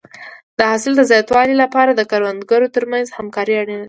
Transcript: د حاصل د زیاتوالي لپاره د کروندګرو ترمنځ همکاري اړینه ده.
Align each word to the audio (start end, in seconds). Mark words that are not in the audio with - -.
د 0.57 0.59
حاصل 0.71 0.93
د 0.97 1.01
زیاتوالي 1.11 1.55
لپاره 1.63 1.91
د 1.93 2.01
کروندګرو 2.11 2.73
ترمنځ 2.75 3.05
همکاري 3.17 3.53
اړینه 3.61 3.75
ده. 3.79 3.79